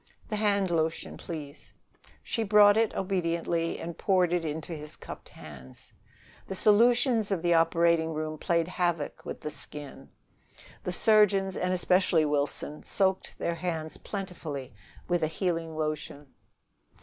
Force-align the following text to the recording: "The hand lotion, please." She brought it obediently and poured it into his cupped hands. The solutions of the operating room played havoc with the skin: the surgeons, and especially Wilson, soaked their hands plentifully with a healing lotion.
"The 0.29 0.35
hand 0.35 0.71
lotion, 0.71 1.15
please." 1.15 1.75
She 2.23 2.41
brought 2.41 2.75
it 2.75 2.95
obediently 2.95 3.77
and 3.79 3.95
poured 3.99 4.33
it 4.33 4.43
into 4.43 4.73
his 4.73 4.95
cupped 4.95 5.29
hands. 5.29 5.93
The 6.47 6.55
solutions 6.55 7.29
of 7.29 7.43
the 7.43 7.53
operating 7.53 8.11
room 8.15 8.39
played 8.39 8.67
havoc 8.67 9.23
with 9.25 9.41
the 9.41 9.51
skin: 9.51 10.09
the 10.83 10.91
surgeons, 10.91 11.55
and 11.55 11.71
especially 11.71 12.25
Wilson, 12.25 12.81
soaked 12.81 13.37
their 13.37 13.53
hands 13.53 13.97
plentifully 13.97 14.73
with 15.07 15.21
a 15.21 15.27
healing 15.27 15.75
lotion. 15.75 16.33